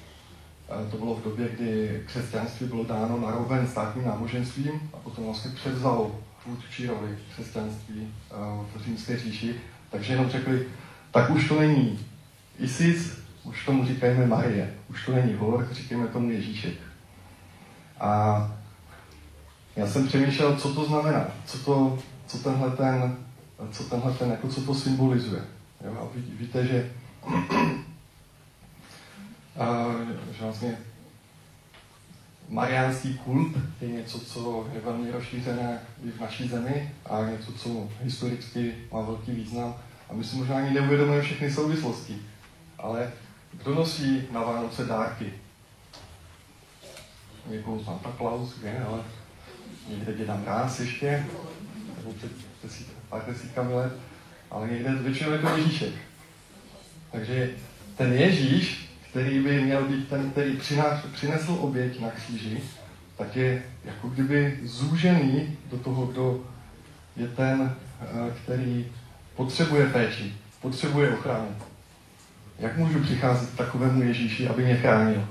[0.90, 5.50] to bylo v době, kdy křesťanství bylo dáno na roven státním náboženstvím a potom vlastně
[5.50, 8.34] převzalo vůdčí roli křesťanství eh,
[8.76, 9.54] v římské říši.
[9.90, 10.66] Takže jenom řekli,
[11.10, 11.98] tak už to není
[12.58, 16.74] Isis, už tomu říkejme Marie, už to není hor, říkejme tomu Ježíšek.
[18.00, 18.52] A
[19.76, 23.16] já jsem přemýšlel, co to znamená, co, to, co tenhle ten,
[23.70, 25.42] co tenhle ten, jako co to symbolizuje.
[25.84, 25.96] Jo?
[26.00, 26.90] A ví, víte, že,
[30.32, 30.78] že vlastně
[32.48, 37.88] mariánský kult je něco, co je velmi rozšířené i v naší zemi a něco, co
[38.00, 39.74] historicky má velký význam.
[40.10, 42.18] A my si možná ani neuvědomujeme všechny souvislosti.
[42.78, 43.12] Ale
[43.52, 45.32] kdo nosí na Vánoce dárky?
[47.46, 48.98] Někoho Santa Claus, ne, ale
[49.88, 51.26] někde děda Mráz ještě,
[51.96, 53.92] nebo před desít, pár desítkami let,
[54.50, 55.94] ale někde většinou je to Ježíšek.
[57.12, 57.50] Takže
[57.96, 62.62] ten Ježíš, který by měl být ten, který přináš, přinesl oběť na kříži,
[63.16, 66.40] tak je jako kdyby zúžený do toho, kdo
[67.16, 68.06] je ten, eh,
[68.42, 68.86] který
[69.36, 71.48] potřebuje péči, potřebuje ochranu.
[72.58, 75.28] jak můžu přicházet k takovému Ježíši, aby mě chránil?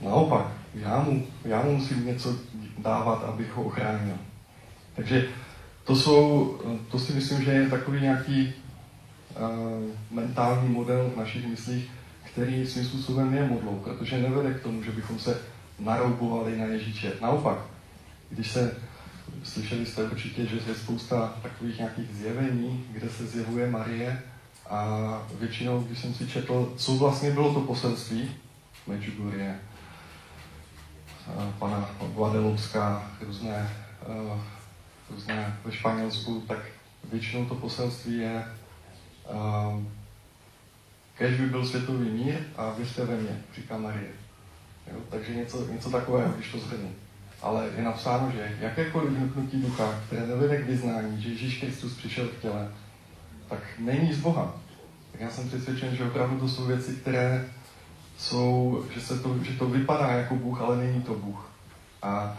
[0.00, 2.36] Naopak, já mu, já mu musím něco
[2.78, 4.14] dávat, abych ho ochránil.
[4.96, 5.24] Takže
[5.84, 6.58] to, jsou,
[6.90, 9.46] to si myslím, že je takový nějaký uh,
[10.10, 11.90] mentální model v našich myslích,
[12.32, 15.40] který svým způsobem je modlou, protože nevede k tomu, že bychom se
[15.78, 17.12] naroubovali na Ježíše.
[17.20, 17.58] Naopak,
[18.30, 18.76] když se,
[19.44, 24.22] slyšeli jste určitě, že je spousta takových nějakých zjevení, kde se zjevuje Marie
[24.70, 28.30] a většinou, když jsem si četl, co vlastně bylo to poselství
[28.86, 29.60] Medjugorje,
[31.58, 33.70] pana Guadelupská, různé,
[35.10, 36.58] různé ve Španělsku, tak
[37.10, 38.44] většinou to poselství je
[41.18, 44.10] kež by byl světový mír a věřte ve mě, říká Marie.
[44.92, 44.98] Jo?
[45.10, 46.90] Takže něco, něco takového, když to zhrnu.
[47.42, 52.26] Ale je napsáno, že jakékoliv vnuknutí ducha, které nevede k vyznání, že Ježíš Kristus přišel
[52.26, 52.68] v těle,
[53.48, 54.54] tak není z Boha.
[55.12, 57.44] Tak já jsem přesvědčen, že opravdu to jsou věci, které
[58.18, 61.50] jsou, že, se to, že to vypadá jako Bůh, ale není to Bůh.
[62.02, 62.36] A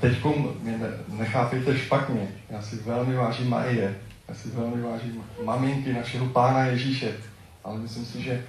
[0.00, 0.24] teď
[0.62, 3.96] mě nechápejte špatně, já si velmi vážím Marie,
[4.28, 7.14] já si velmi vážím maminky našeho pána Ježíše,
[7.64, 8.44] ale myslím si, že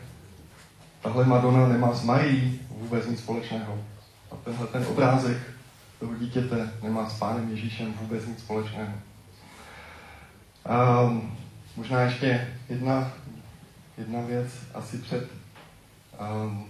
[1.01, 3.85] tahle Madonna nemá s Marií vůbec nic společného.
[4.31, 5.37] A tenhle ten obrázek
[5.99, 8.93] toho dítěte nemá s pánem Ježíšem vůbec nic společného.
[10.65, 11.09] A
[11.75, 13.11] možná ještě jedna,
[13.97, 15.29] jedna věc, asi před
[16.45, 16.65] um,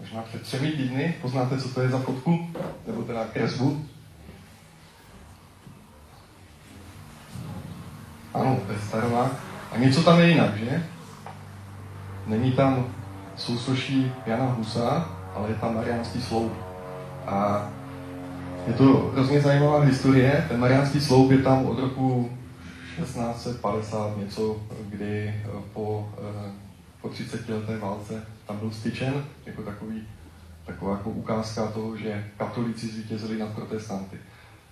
[0.00, 2.50] možná před třemi týdny, poznáte, co to je za fotku,
[2.86, 3.86] nebo teda kresbu?
[8.34, 9.30] Ano, to je starová.
[9.72, 10.86] A něco tam je jinak, že?
[12.26, 12.86] Není tam
[13.36, 16.52] sousoší Jana Husa, ale je tam Mariánský sloup.
[17.26, 17.68] A
[18.66, 20.44] je to hrozně zajímavá historie.
[20.48, 22.30] Ten Mariánský sloup je tam od roku
[22.96, 26.50] 1650 něco, kdy eh, po, eh,
[27.02, 30.02] po 30 leté válce tam byl styčen jako takový,
[30.66, 34.16] taková jako ukázka toho, že katolíci zvítězili nad protestanty.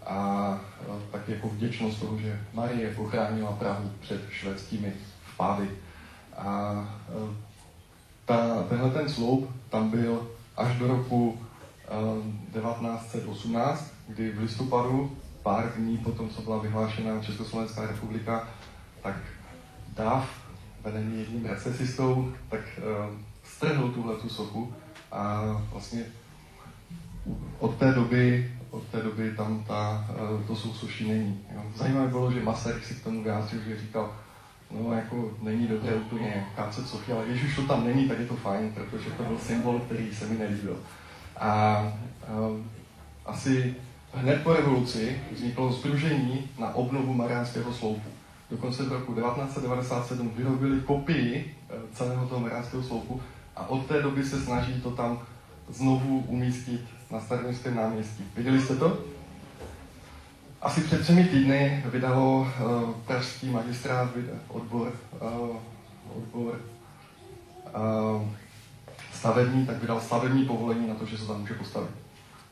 [0.07, 4.93] A eh, tak jako vděčnost toho, že Marie ochránila Prahu před švédskými
[5.35, 5.69] vpády.
[6.37, 6.85] A
[8.25, 11.39] ta, tenhle ten sloup tam byl až do roku
[12.53, 18.49] 1918, kdy v listopadu, pár dní po tom, co byla vyhlášena Československá republika,
[19.03, 19.17] tak
[19.97, 20.29] DAF,
[20.83, 24.75] vedený jedním recesistou, tak uh, strhl tuhle tu sochu
[25.13, 25.43] a
[25.73, 26.05] vlastně
[27.59, 30.07] od té doby, od té doby tam ta,
[30.47, 31.41] to sousoší není.
[31.77, 34.17] Zajímavé bylo, že Masaryk si k tomu vyjádřil, že říkal,
[34.81, 38.27] no jako není dobré úplně kácet sochy, ale když už to tam není, tak je
[38.27, 40.79] to fajn, protože to byl symbol, který se mi nelíbil.
[41.37, 41.93] A, a
[43.27, 43.75] asi
[44.15, 48.09] hned po revoluci vzniklo združení na obnovu Mariánského sloupu.
[48.51, 53.21] Dokonce v roku 1997 vyrobili kopii eh, celého toho Mariánského sloupu
[53.57, 55.19] a od té doby se snaží to tam
[55.69, 58.25] znovu umístit na Staroměstském náměstí.
[58.37, 58.99] Viděli jste to?
[60.65, 64.11] Asi před třemi týdny vydalo uh, pražský magistrát
[64.49, 65.57] odbor, uh,
[66.17, 66.61] odbor
[67.77, 68.29] uh,
[69.13, 71.91] stavební, tak vydal stavební povolení na to, že se tam může postavit.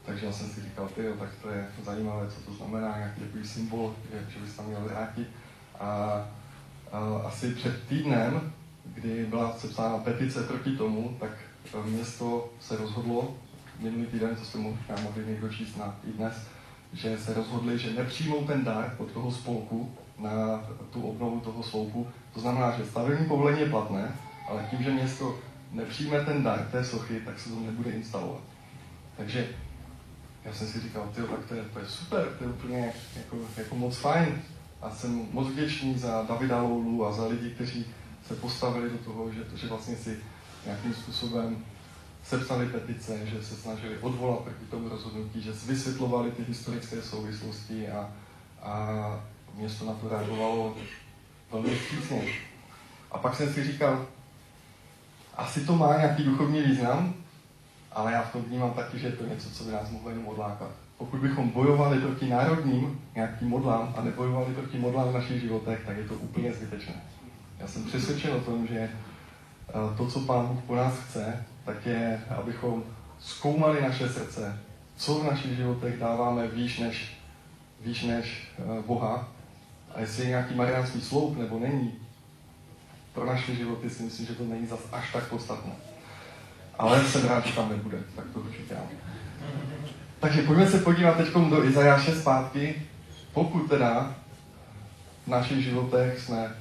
[0.07, 3.49] Takže já jsem si říkal, ty, tak to je zajímavé, co to znamená, nějaký takový
[3.49, 5.29] symbol, že, že bys tam měl vrátit.
[5.81, 5.87] A,
[6.93, 8.53] a asi před týdnem,
[8.85, 11.31] kdy byla sepsána petice proti tomu, tak
[11.85, 13.37] město se rozhodlo,
[13.79, 16.35] minulý týden, co jste mohli někdo číst na i dnes,
[16.93, 22.07] že se rozhodli, že nepřijmou ten dar od toho spolku na tu obnovu toho sloupu.
[22.35, 24.17] To znamená, že stavební povolení je platné,
[24.49, 25.39] ale tím, že město
[25.73, 28.43] nepřijme ten dar té sochy, tak se to nebude instalovat.
[29.17, 29.49] Takže
[30.45, 33.37] já jsem si říkal, tyjo, tak to je, to je super, to je úplně jako,
[33.57, 34.43] jako moc fajn.
[34.83, 37.87] A jsem moc vděčný za Davida Loulu a za lidi, kteří
[38.29, 40.19] se postavili do toho, že, že vlastně si
[40.67, 41.65] nějakým způsobem
[42.25, 48.11] sepsali petice, že se snažili odvolat proti tomu rozhodnutí, že vysvětlovali ty historické souvislosti a,
[48.63, 49.21] a
[49.55, 50.77] město na to reagovalo
[51.53, 52.23] velmi vstřícně.
[53.11, 54.07] A pak jsem si říkal,
[55.37, 57.15] asi to má nějaký duchovní význam,
[57.93, 60.27] ale já v tom vnímám taky, že je to něco, co by nás mohlo jenom
[60.27, 60.71] odlákat.
[60.99, 65.97] Pokud bychom bojovali proti národním nějakým modlám a nebojovali proti modlám v našich životech, tak
[65.97, 66.95] je to úplně zbytečné.
[67.59, 71.87] Já jsem přesvědčen o tom, že eh, to, co Pán Bůh po nás chce, tak
[71.87, 72.85] je, abychom
[73.19, 74.59] zkoumali naše srdce,
[74.97, 77.17] co v našich životech dáváme výš než,
[77.81, 79.29] výš než eh, Boha
[79.95, 81.93] a jestli je nějaký mariánský sloup nebo není.
[83.15, 85.73] Pro naše životy si myslím, že to není zas až tak podstatné.
[86.79, 88.89] Ale jsem rád, že tam nebude, tak to určitě ano.
[90.21, 92.83] Takže pojďme se podívat teď do Izajáše zpátky.
[93.33, 94.15] Pokud teda
[95.27, 96.57] v našich životech jsme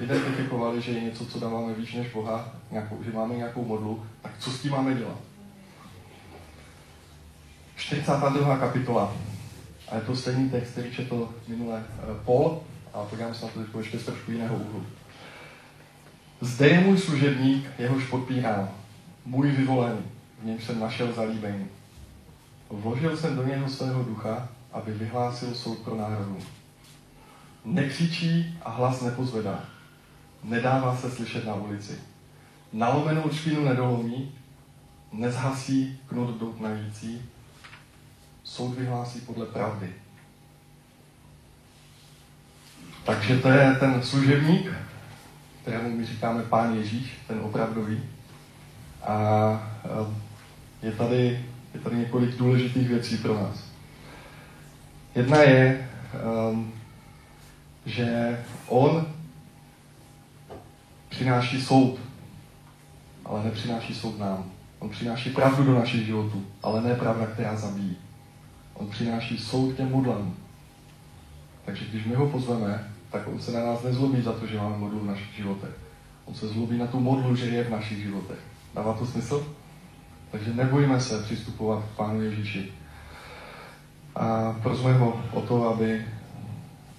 [0.00, 4.32] identifikovali, že je něco, co dáváme víc než Boha, nějakou, že máme nějakou modlu, tak
[4.38, 5.16] co s tím máme dělat?
[7.76, 8.58] 42.
[8.58, 9.12] kapitola.
[9.88, 12.60] A je to stejný text, který četl minule uh, Paul,
[12.94, 14.86] a podívám se na to ještě z trošku jiného úhlu.
[16.40, 18.70] Zde je můj služebník, jehož podpírám,
[19.24, 20.02] můj vyvolený,
[20.42, 21.66] v něm jsem našel zalíbení.
[22.70, 26.38] Vložil jsem do něho svého ducha, aby vyhlásil soud pro národu.
[27.64, 29.64] Nekřičí a hlas nepozvedá.
[30.44, 31.98] Nedává se slyšet na ulici.
[32.72, 34.32] Nalomenou špínu nedolomí,
[35.12, 37.22] nezhasí knut doutnající,
[38.44, 39.92] soud vyhlásí podle pravdy.
[43.04, 44.70] Takže to je ten služebník,
[45.62, 48.02] kterému my říkáme Pán Ježíš, ten opravdový.
[49.02, 49.16] A
[50.82, 51.44] je tady,
[51.74, 53.64] je tady několik důležitých věcí pro nás.
[55.14, 55.90] Jedna je,
[56.50, 56.72] um,
[57.86, 58.38] že
[58.68, 59.06] on
[61.08, 61.98] přináší soud,
[63.24, 64.44] ale nepřináší soud nám.
[64.78, 67.96] On přináší pravdu do našich životů, ale ne pravda, která zabíjí.
[68.74, 70.34] On přináší soud těm modlám.
[71.64, 74.76] Takže když my ho pozveme, tak on se na nás nezlobí za to, že máme
[74.76, 75.70] modlu v našich životech.
[76.24, 78.38] On se zlobí na tu modlu, že je v našich životech.
[78.74, 79.46] Dává to smysl?
[80.30, 82.72] Takže nebojíme se přistupovat k Pánu Ježíši.
[84.14, 86.06] A prosme ho o to, aby,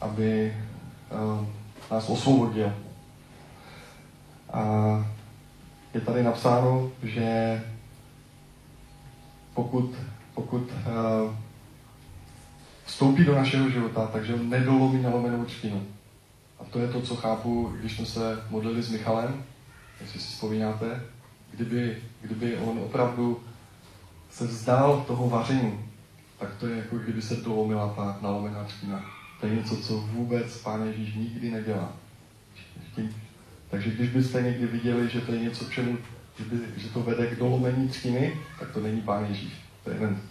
[0.01, 0.53] aby
[1.91, 2.73] nás osvobodil.
[4.53, 4.63] A
[5.93, 7.61] je tady napsáno, že
[9.53, 9.95] pokud,
[10.33, 11.35] pokud uh,
[12.85, 15.83] vstoupí do našeho života, takže nedolomí nalomenou třtinu.
[16.59, 19.43] A to je to, co chápu, když jsme se modlili s Michalem,
[20.01, 21.01] jestli si vzpomínáte,
[21.51, 23.39] kdyby, kdyby on opravdu
[24.31, 25.79] se vzdal toho vaření,
[26.39, 29.20] tak to je jako kdyby se dolomila ta nalomená třtina.
[29.41, 31.93] To je něco, co vůbec Pán Ježíš nikdy nedělá.
[33.69, 35.97] Takže když byste někdy viděli, že to je něco, čemu,
[36.77, 39.53] že, to vede k dolomení třtiny, tak to není Pán Ježíš.
[39.83, 40.21] To je jeden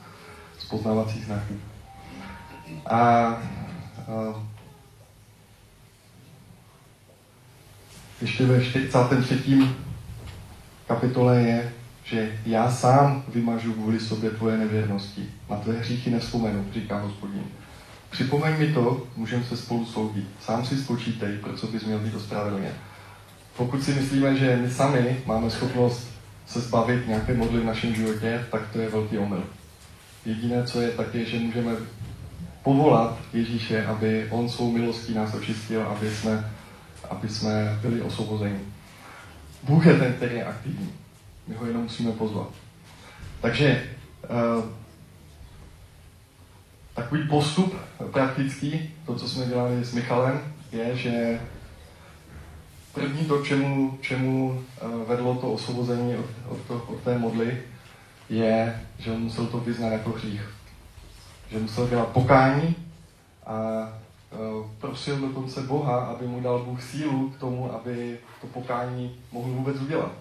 [0.59, 1.55] z poznávacích znaků.
[2.87, 3.41] A, a
[8.21, 9.69] ještě ve 43.
[10.87, 11.73] kapitole je,
[12.05, 15.31] že já sám vymažu kvůli sobě tvoje nevěrnosti.
[15.51, 17.45] Na tvé hříchy nevzpomenu, říká hospodin.
[18.11, 20.25] Připomeň mi to, můžeme se spolu soudit.
[20.41, 22.73] Sám si spočítej, pro co bys měl být ospravedlněn.
[23.57, 26.11] Pokud si myslíme, že my sami máme schopnost
[26.47, 29.43] se zbavit nějaké modly v našem životě, tak to je velký omyl.
[30.27, 31.73] Jediné, co je, tak je, že můžeme
[32.63, 36.51] povolat Ježíše, aby on svou milostí nás očistil, aby jsme
[37.11, 38.61] aby jsme byli osvobozeni.
[39.63, 40.93] Bůh je ten, který je aktivní.
[41.47, 42.49] My ho jenom musíme pozvat.
[43.41, 43.83] Takže
[44.59, 44.65] uh,
[47.03, 47.75] takový postup
[48.13, 50.41] praktický, to, co jsme dělali s Michalem,
[50.73, 51.41] je, že
[52.95, 57.63] první to, čemu, čemu uh, vedlo to osvobození od, od, to, od té modly,
[58.29, 60.55] je, že on musel to vyznat jako hřích.
[61.51, 62.77] Že musel dělat pokání
[63.47, 63.89] a
[64.33, 69.51] Eh, prosil dokonce Boha, aby mu dal Bůh sílu k tomu, aby to pokání mohl
[69.51, 70.13] vůbec udělat.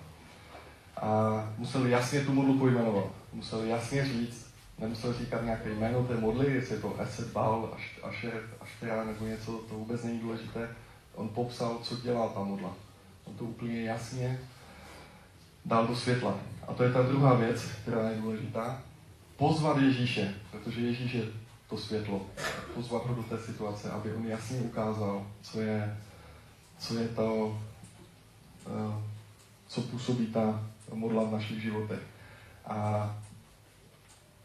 [1.02, 3.06] A musel jasně tu modlu pojmenovat.
[3.34, 4.49] Musel jasně říct,
[4.80, 9.52] nemusel říkat nějaké jméno té modly, jestli je to Eset, Baal, Asher, Ashtera nebo něco,
[9.52, 10.70] to vůbec není důležité.
[11.16, 12.74] On popsal, co dělá ta modla.
[13.26, 14.40] On to úplně jasně
[15.66, 16.40] dal do světla.
[16.68, 18.82] A to je ta druhá věc, která je důležitá.
[19.38, 21.24] Pozvat Ježíše, protože Ježíš je
[21.70, 22.26] to světlo,
[22.76, 25.98] pozvat ho do té situace, aby on jasně ukázal, co je,
[26.80, 27.60] co je to,
[28.68, 29.02] eh,
[29.68, 30.64] co působí ta
[30.94, 32.00] modla v našich životech.
[32.66, 33.10] A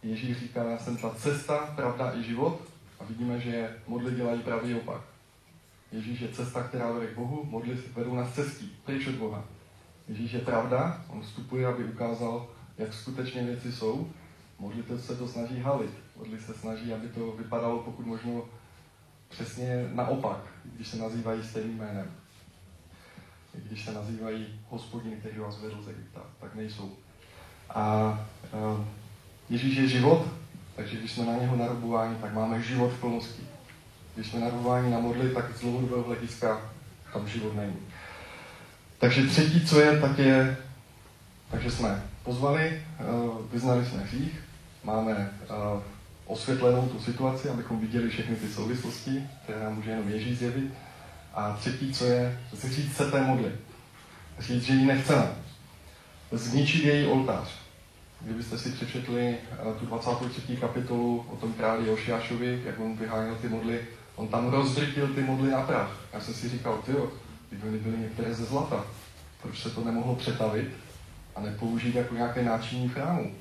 [0.04, 2.60] Ježíš říká, já jsem ta cesta, pravda i život
[3.00, 5.00] a vidíme, že modly dělají pravý opak.
[5.92, 9.44] Ježíš je cesta, která vede k Bohu, modly vedou nás cestí, pryč od Boha.
[10.08, 12.46] Ježíš je pravda, on vstupuje, aby ukázal,
[12.78, 14.10] jak skutečně věci jsou.
[14.58, 15.90] Modlitel se to snaží halit.
[16.16, 18.44] Modly se snaží, aby to vypadalo pokud možno
[19.28, 22.10] přesně naopak, když se nazývají stejným jménem.
[23.54, 26.92] Když se nazývají hospodin, který vás vedl z Egypta, tak nejsou.
[27.70, 28.18] A
[28.52, 28.84] uh,
[29.54, 30.26] Ježíš je život,
[30.76, 33.42] takže když jsme na něho narobováni, tak máme život v plnosti.
[34.14, 36.60] Když jsme narobováni na modly, tak z dlouhodobého hlediska
[37.12, 37.76] tam život není.
[38.98, 40.56] Takže třetí, co je, tak je,
[41.50, 44.40] takže jsme pozvali, uh, vyznali jsme hřích,
[44.84, 45.82] máme uh,
[46.26, 50.74] osvětlenou tu situaci, abychom viděli všechny ty souvislosti, které nám může jenom Ježíš zjevit.
[51.34, 53.52] A třetí, co je, se říct se té modly.
[54.38, 55.28] Říct, že ji nechceme.
[56.32, 57.63] Zničit její oltář.
[58.24, 60.56] Kdybyste si přečetli eh, tu 23.
[60.56, 63.80] kapitolu o tom králi Jošiašovi, jak on vyháněl ty modly,
[64.16, 66.00] on tam rozdrtil ty modly na prach.
[66.12, 66.92] Já jsem si říkal, ty
[67.50, 68.84] ty vlny byly některé ze zlata.
[69.42, 70.68] Proč se to nemohlo přetavit
[71.36, 73.34] a nepoužít jako nějaké náčiní chrámu?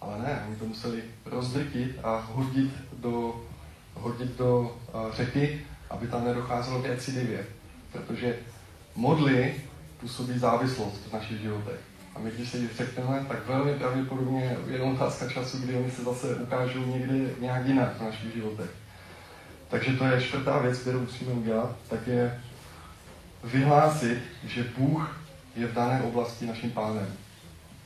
[0.00, 3.44] Ale ne, oni to museli rozdrtit a hodit do,
[3.94, 7.46] hodit do uh, řeky, aby tam nedocházelo k recidivě.
[7.92, 8.38] Protože
[8.94, 9.54] modly
[10.00, 11.80] působí závislost v našich životech.
[12.16, 16.34] A my, když si řekneme, tak velmi pravděpodobně jenom otázka času, kdy oni se zase
[16.34, 18.70] ukážou někde nějak jinak v našich životech.
[19.68, 22.40] Takže to je čtvrtá věc, kterou musíme udělat, tak je
[23.44, 25.20] vyhlásit, že Bůh
[25.56, 27.12] je v dané oblasti naším pánem.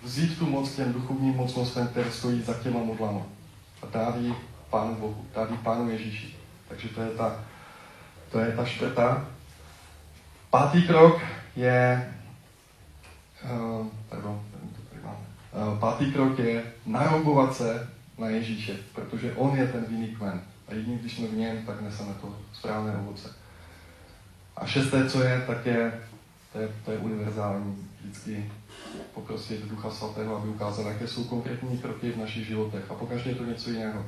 [0.02, 3.22] Vzít tu moc těm duchovním mocnostem, které stojí za těma modlama.
[3.82, 4.34] A dát ji
[4.70, 6.36] Pánu Bohu, dát ji Pánu Ježíši.
[6.68, 7.44] Takže to je ta,
[8.32, 9.26] to je ta čtvrtá.
[10.50, 11.20] Pátý krok
[11.56, 12.12] je,
[13.48, 15.26] to tady máme.
[15.72, 17.88] Uh, pátý krok je narobovat se
[18.18, 20.42] na Ježíše, protože on je ten vinný kmen.
[20.68, 23.34] A jediný, když jsme v něm, tak neseme to správné ovoce.
[24.56, 26.00] A šesté, co je, tak je,
[26.52, 27.88] to je, to je univerzální.
[28.00, 28.52] Vždycky
[29.14, 32.90] poprosit Ducha Svatého, aby ukázal, jaké jsou konkrétní kroky v našich životech.
[32.90, 34.04] A pokaždé je to něco jiného.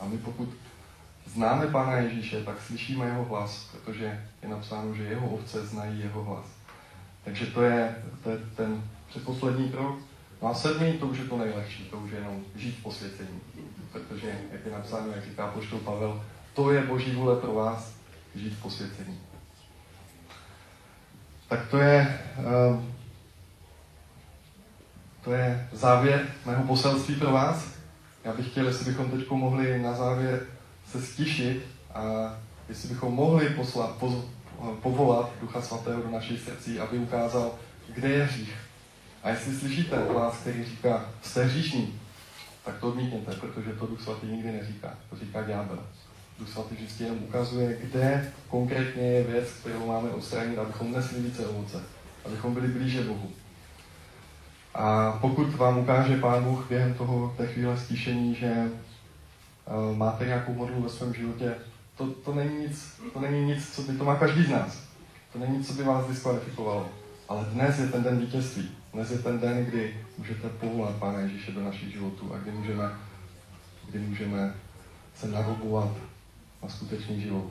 [0.00, 0.48] A my pokud
[1.26, 6.24] známe Pána Ježíše, tak slyšíme jeho hlas, protože je napsáno, že jeho ovce znají jeho
[6.24, 6.46] hlas.
[7.24, 9.98] Takže to je, to je ten předposlední krok.
[10.42, 13.40] No a sedmý, to už je to nejlehčí, to už je jenom žít v posvěcení.
[13.92, 17.94] Protože, jak je napsáno, jak říká poštol Pavel, to je boží vůle pro vás,
[18.34, 19.18] žít v posvěcení.
[21.48, 22.82] Tak to je, uh,
[25.24, 27.74] to je závěr mého poselství pro vás.
[28.24, 30.46] Já bych chtěl, jestli bychom teď mohli na závěr
[30.90, 32.02] se stišit a
[32.68, 34.14] jestli bychom mohli poslat, poz,
[34.82, 37.54] povolat Ducha Svatého do našich srdcí, aby ukázal,
[37.88, 38.54] kde je hřích.
[39.22, 42.00] A jestli slyšíte hlas, který říká, jste hříšní,
[42.64, 44.94] tak to odmítněte, protože to Duch Svatý nikdy neříká.
[45.10, 45.78] To říká ďábel.
[46.38, 51.46] Duch Svatý vždycky jenom ukazuje, kde konkrétně je věc, kterou máme odstranit, abychom nesli více
[51.46, 51.82] ovoce,
[52.24, 53.30] abychom byli blíže Bohu.
[54.74, 58.70] A pokud vám ukáže Pán Bůh během toho, té chvíle stišení, že
[59.66, 61.54] uh, máte nějakou modlu ve svém životě,
[61.96, 64.82] to, to, není nic, to není nic, co by to má každý z nás.
[65.32, 66.88] To není nic, co by vás diskvalifikovalo.
[67.28, 68.70] Ale dnes je ten den vítězství.
[68.92, 72.90] Dnes je ten den, kdy můžete povolat Pána Ježíše do našich životů a kdy můžeme,
[73.88, 74.54] kdy můžeme
[75.14, 75.90] se narobovat
[76.62, 77.50] na skutečný život.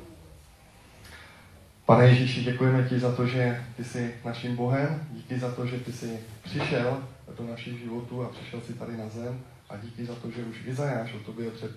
[1.85, 5.79] Pane Ježíši, děkujeme ti za to, že ty jsi naším Bohem, díky za to, že
[5.79, 7.03] ty jsi přišel
[7.37, 10.65] do našich životů a přišel si tady na zem a díky za to, že už
[10.65, 11.71] Izajáš o tobě před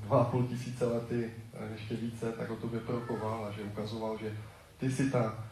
[0.00, 4.18] dva a půl tisíce lety, uh, ještě více, tak o tobě prorokoval a že ukazoval,
[4.18, 4.36] že
[4.78, 5.44] ty jsi ta,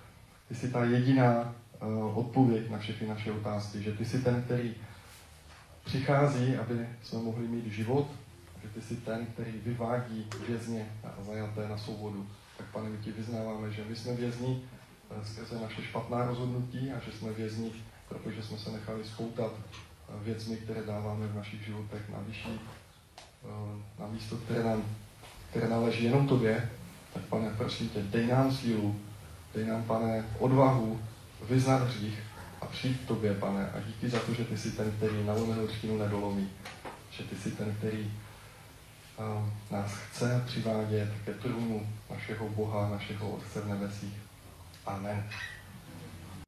[0.49, 4.75] ty jsi ta jediná uh, odpověď na všechny naše otázky, že ty jsi ten, který
[5.85, 8.07] přichází, aby jsme mohli mít život,
[8.63, 12.27] že ty jsi ten, který vyvádí vězně a zajaté na svobodu.
[12.59, 14.63] Tak pane, my ti vyznáváme, že my jsme vězni
[15.23, 17.73] skrze naše špatná rozhodnutí a že jsme vězni
[18.13, 22.82] protože jsme se nechali spoutat eh, věcmi, které dáváme v našich životech na vyšší, eh,
[23.99, 24.83] na místo, které, nám,
[25.51, 26.71] které náleží jenom tobě,
[27.15, 29.01] tak pane, prosím tě, dej nám sílu,
[29.55, 31.01] dej nám, pane, odvahu
[31.49, 32.19] vyznat hřích
[32.61, 35.33] a přijít k tobě, pane, a díky za to, že ty jsi ten, který na
[35.33, 36.51] lomenou třtinu nedolomí,
[37.11, 38.13] že ty jsi ten, který
[39.19, 44.17] uh, nás chce přivádět ke trůnu našeho Boha, našeho Otce v nebesích.
[44.87, 45.25] Amen.